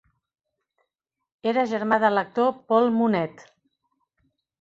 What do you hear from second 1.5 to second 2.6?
Era germà de l'actor